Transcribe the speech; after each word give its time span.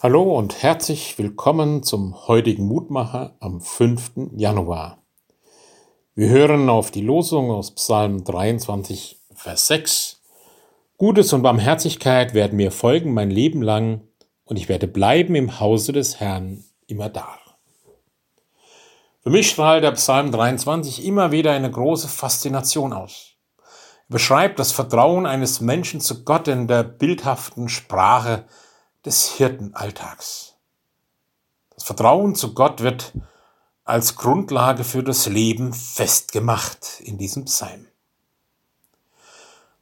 Hallo 0.00 0.38
und 0.38 0.62
herzlich 0.62 1.18
willkommen 1.18 1.82
zum 1.82 2.28
heutigen 2.28 2.68
Mutmacher 2.68 3.34
am 3.40 3.60
5. 3.60 4.30
Januar. 4.30 5.02
Wir 6.14 6.28
hören 6.28 6.68
auf 6.68 6.92
die 6.92 7.00
Losung 7.00 7.50
aus 7.50 7.74
Psalm 7.74 8.22
23, 8.22 9.18
Vers 9.34 9.66
6. 9.66 10.22
Gutes 10.98 11.32
und 11.32 11.42
Barmherzigkeit 11.42 12.32
werden 12.32 12.54
mir 12.54 12.70
folgen 12.70 13.12
mein 13.12 13.32
Leben 13.32 13.60
lang 13.60 14.02
und 14.44 14.56
ich 14.56 14.68
werde 14.68 14.86
bleiben 14.86 15.34
im 15.34 15.58
Hause 15.58 15.90
des 15.90 16.20
Herrn 16.20 16.62
immer 16.86 17.08
da. 17.08 17.36
Für 19.24 19.30
mich 19.30 19.50
strahlt 19.50 19.82
der 19.82 19.90
Psalm 19.90 20.30
23 20.30 21.04
immer 21.04 21.32
wieder 21.32 21.50
eine 21.50 21.72
große 21.72 22.06
Faszination 22.06 22.92
aus. 22.92 23.32
Er 23.58 24.12
beschreibt 24.12 24.60
das 24.60 24.70
Vertrauen 24.70 25.26
eines 25.26 25.60
Menschen 25.60 26.00
zu 26.00 26.22
Gott 26.22 26.46
in 26.46 26.68
der 26.68 26.84
bildhaften 26.84 27.68
Sprache 27.68 28.44
des 29.08 29.36
Hirtenalltags. 29.38 30.58
Das 31.74 31.84
Vertrauen 31.84 32.34
zu 32.34 32.52
Gott 32.52 32.82
wird 32.82 33.14
als 33.82 34.16
Grundlage 34.16 34.84
für 34.84 35.02
das 35.02 35.26
Leben 35.26 35.72
festgemacht 35.72 37.00
in 37.00 37.16
diesem 37.16 37.46
Psalm. 37.46 37.86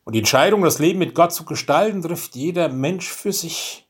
Und 0.05 0.13
die 0.13 0.21
Entscheidung, 0.21 0.63
das 0.63 0.79
Leben 0.79 1.01
mit 1.01 1.17
Gott 1.17 1.33
zu 1.33 1.45
gestalten, 1.45 2.03
trifft 2.03 2.37
jeder 2.37 2.69
Mensch 2.69 3.09
für 3.09 3.33
sich. 3.33 3.89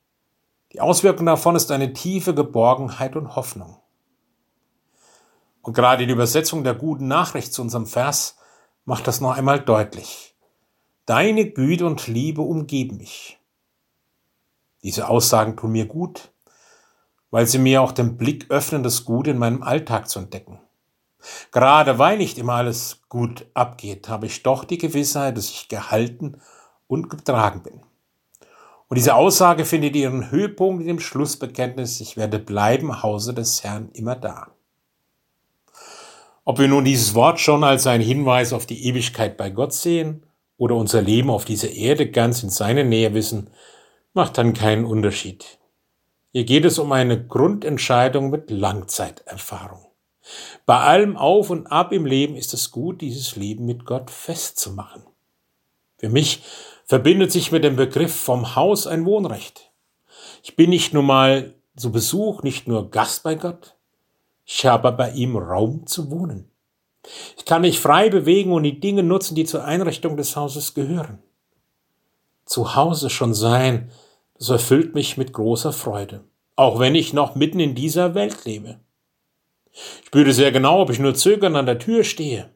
Die 0.73 0.81
Auswirkung 0.81 1.27
davon 1.27 1.55
ist 1.55 1.71
eine 1.71 1.93
tiefe 1.93 2.35
Geborgenheit 2.35 3.15
und 3.15 3.37
Hoffnung. 3.37 3.77
Und 5.61 5.75
gerade 5.75 6.07
die 6.07 6.13
Übersetzung 6.15 6.65
der 6.65 6.75
guten 6.75 7.09
Nachricht 7.09 7.53
zu 7.53 7.61
unserem 7.61 7.87
Vers 7.87 8.39
macht 8.87 9.07
das 9.07 9.21
noch 9.21 9.37
einmal 9.37 9.61
deutlich. 9.61 10.35
Deine 11.05 11.51
Güte 11.51 11.85
und 11.85 12.07
Liebe 12.07 12.41
umgeben 12.41 12.97
mich. 12.97 13.39
Diese 14.87 15.09
Aussagen 15.09 15.57
tun 15.57 15.73
mir 15.73 15.87
gut, 15.87 16.31
weil 17.33 17.45
sie 17.45 17.59
mir 17.59 17.83
auch 17.83 17.91
den 17.91 18.17
Blick 18.17 18.47
öffnen, 18.53 18.85
das 18.85 19.05
Gute 19.05 19.33
in 19.33 19.39
meinem 19.39 19.65
Alltag 19.65 20.09
zu 20.09 20.21
entdecken. 20.21 20.61
Gerade 21.51 21.99
weil 21.99 22.19
nicht 22.19 22.39
immer 22.39 22.53
alles 22.53 23.01
gut 23.09 23.47
abgeht, 23.53 24.09
habe 24.09 24.27
ich 24.27 24.45
doch 24.45 24.63
die 24.63 24.79
Gewissheit, 24.79 25.37
dass 25.37 25.51
ich 25.51 25.67
gehalten 25.67 26.41
und 26.87 27.11
getragen 27.11 27.65
bin. 27.65 27.81
Und 28.87 28.95
diese 28.95 29.17
Aussage 29.17 29.65
findet 29.65 29.97
ihren 29.97 30.31
Höhepunkt 30.31 30.83
in 30.83 30.87
dem 30.87 31.01
Schlussbekenntnis, 31.01 32.01
ich 32.01 32.17
werde 32.17 32.39
bleiben, 32.39 33.03
Hause 33.03 33.35
des 33.35 33.65
Herrn 33.65 33.89
immer 33.93 34.15
da. 34.15 34.53
Ob 36.45 36.61
wir 36.61 36.69
nun 36.69 36.85
dieses 36.85 37.17
Wort 37.17 37.41
schon 37.41 37.65
als 37.65 37.89
einen 37.89 38.05
Hinweis 38.05 38.53
auf 38.53 38.67
die 38.67 38.87
Ewigkeit 38.87 39.37
bei 39.37 39.51
Gott 39.51 39.73
sehen 39.73 40.23
oder 40.59 40.77
unser 40.77 41.03
Leben 41.03 41.29
auf 41.29 41.45
dieser 41.45 41.73
Erde 41.73 42.09
ganz 42.09 42.45
in 42.45 42.51
seine 42.51 42.85
Nähe 42.85 43.15
wissen, 43.15 43.51
macht 44.17 44.39
dann 44.39 44.55
keinen 44.55 44.85
Unterschied. 44.85 45.59
Hier 46.33 46.45
geht 46.45 46.65
es 46.65 46.79
um 46.79 46.91
eine 46.91 47.25
Grundentscheidung 47.27 48.31
mit 48.31 48.51
Langzeiterfahrung. 48.51 49.87
Bei 50.65 50.79
allem 50.81 51.17
Auf 51.17 51.51
und 51.51 51.67
Ab 51.69 51.93
im 51.93 52.05
Leben 52.05 52.35
ist 52.35 52.53
es 52.53 52.71
gut, 52.71 53.01
dieses 53.01 53.37
Leben 53.37 53.67
mit 53.67 53.85
Gott 53.85 54.11
festzumachen. 54.11 55.05
Für 55.99 56.09
mich 56.09 56.43
verbindet 56.85 57.31
sich 57.31 57.53
mit 57.53 57.63
dem 57.63 57.77
Begriff 57.77 58.15
vom 58.15 58.57
Haus 58.57 58.87
ein 58.87 59.05
Wohnrecht. 59.05 59.71
Ich 60.43 60.57
bin 60.57 60.71
nicht 60.71 60.93
nur 60.93 61.03
mal 61.03 61.55
zu 61.77 61.93
Besuch, 61.93 62.43
nicht 62.43 62.67
nur 62.67 62.91
Gast 62.91 63.23
bei 63.23 63.35
Gott, 63.35 63.77
ich 64.47 64.65
habe 64.65 64.93
bei 64.93 65.11
ihm 65.11 65.37
Raum 65.37 65.87
zu 65.87 66.11
wohnen. 66.11 66.51
Ich 67.37 67.45
kann 67.45 67.63
mich 67.63 67.81
frei 67.81 68.09
bewegen 68.09 68.53
und 68.53 68.63
die 68.63 68.81
Dinge 68.81 69.03
nutzen, 69.03 69.35
die 69.35 69.45
zur 69.45 69.65
Einrichtung 69.65 70.17
des 70.17 70.37
Hauses 70.37 70.75
gehören. 70.75 71.19
Zu 72.45 72.77
Hause 72.77 73.11
schon 73.11 73.35
sein, 73.35 73.91
das 74.39 74.51
erfüllt 74.51 74.95
mich 74.95 75.17
mit 75.17 75.33
großer 75.33 75.73
Freude, 75.73 76.25
auch 76.57 76.79
wenn 76.79 76.95
ich 76.95 77.13
noch 77.13 77.35
mitten 77.35 77.61
in 77.61 77.75
dieser 77.75 78.15
Welt 78.15 78.45
lebe. 78.45 78.81
Ich 79.73 80.07
spüre 80.07 80.33
sehr 80.33 80.53
genau, 80.53 80.81
ob 80.81 80.91
ich 80.91 80.99
nur 80.99 81.15
zögern 81.15 81.57
an 81.57 81.67
der 81.67 81.79
Tür 81.79 82.05
stehe. 82.05 82.51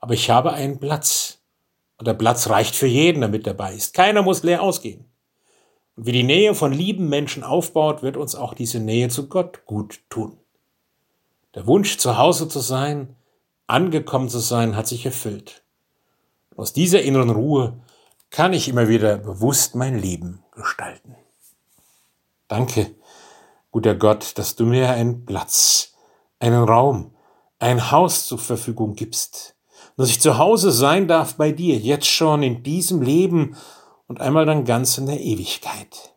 Aber 0.00 0.14
ich 0.14 0.30
habe 0.30 0.52
einen 0.52 0.78
Platz. 0.78 1.42
Und 1.98 2.06
der 2.06 2.14
Platz 2.14 2.48
reicht 2.50 2.76
für 2.76 2.86
jeden, 2.86 3.20
der 3.20 3.30
mit 3.30 3.46
dabei 3.46 3.74
ist. 3.74 3.94
Keiner 3.94 4.22
muss 4.22 4.42
leer 4.42 4.62
ausgehen. 4.62 5.06
Und 5.96 6.06
wie 6.06 6.12
die 6.12 6.24
Nähe 6.24 6.54
von 6.54 6.72
lieben 6.72 7.08
Menschen 7.08 7.42
aufbaut, 7.42 8.02
wird 8.02 8.16
uns 8.16 8.34
auch 8.34 8.52
diese 8.52 8.80
Nähe 8.80 9.08
zu 9.08 9.28
Gott 9.28 9.64
gut 9.64 10.00
tun. 10.10 10.36
Der 11.54 11.66
Wunsch, 11.66 11.96
zu 11.96 12.18
Hause 12.18 12.48
zu 12.48 12.60
sein, 12.60 13.16
angekommen 13.66 14.28
zu 14.28 14.40
sein, 14.40 14.76
hat 14.76 14.86
sich 14.86 15.06
erfüllt. 15.06 15.64
Aus 16.54 16.72
dieser 16.72 17.00
inneren 17.02 17.30
Ruhe 17.30 17.80
kann 18.30 18.52
ich 18.52 18.68
immer 18.68 18.88
wieder 18.88 19.16
bewusst 19.16 19.74
mein 19.74 19.98
Leben 19.98 20.42
gestalten. 20.56 21.14
Danke, 22.48 22.96
guter 23.70 23.94
Gott, 23.94 24.36
dass 24.38 24.56
du 24.56 24.66
mir 24.66 24.90
einen 24.90 25.24
Platz, 25.24 25.94
einen 26.40 26.64
Raum, 26.64 27.14
ein 27.58 27.90
Haus 27.90 28.26
zur 28.26 28.38
Verfügung 28.38 28.94
gibst, 28.94 29.56
dass 29.96 30.10
ich 30.10 30.20
zu 30.20 30.38
Hause 30.38 30.72
sein 30.72 31.08
darf 31.08 31.36
bei 31.36 31.52
dir, 31.52 31.76
jetzt 31.76 32.06
schon 32.06 32.42
in 32.42 32.62
diesem 32.62 33.02
Leben 33.02 33.56
und 34.08 34.20
einmal 34.20 34.46
dann 34.46 34.64
ganz 34.64 34.98
in 34.98 35.06
der 35.06 35.20
Ewigkeit. 35.20 36.14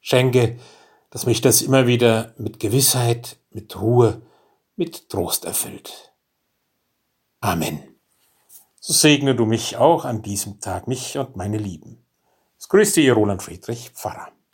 Schenke, 0.00 0.58
dass 1.10 1.26
mich 1.26 1.40
das 1.40 1.62
immer 1.62 1.86
wieder 1.86 2.34
mit 2.38 2.58
Gewissheit, 2.58 3.36
mit 3.50 3.80
Ruhe, 3.80 4.22
mit 4.76 5.08
Trost 5.10 5.44
erfüllt. 5.44 6.12
Amen. 7.40 7.82
So 8.80 8.92
segne 8.92 9.36
du 9.36 9.46
mich 9.46 9.76
auch 9.76 10.04
an 10.04 10.22
diesem 10.22 10.60
Tag, 10.60 10.88
mich 10.88 11.18
und 11.18 11.36
meine 11.36 11.58
Lieben. 11.58 12.04
Es 12.72 12.74
grüßt 12.74 12.96
dir 12.96 13.12
Roland 13.12 13.42
Friedrich, 13.42 13.90
Pfarrer. 13.90 14.32